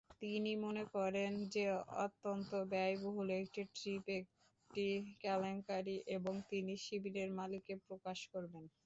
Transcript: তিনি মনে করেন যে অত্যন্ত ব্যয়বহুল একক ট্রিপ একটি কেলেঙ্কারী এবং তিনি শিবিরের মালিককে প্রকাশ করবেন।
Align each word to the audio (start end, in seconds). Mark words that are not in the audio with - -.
তিনি 0.21 0.51
মনে 0.63 0.83
করেন 0.95 1.31
যে 1.53 1.63
অত্যন্ত 1.99 2.51
ব্যয়বহুল 2.71 3.27
একক 3.35 3.49
ট্রিপ 3.75 4.05
একটি 4.19 4.85
কেলেঙ্কারী 5.21 5.95
এবং 6.15 6.33
তিনি 6.51 6.73
শিবিরের 6.85 7.29
মালিককে 7.39 7.73
প্রকাশ 7.87 8.19
করবেন। 8.33 8.63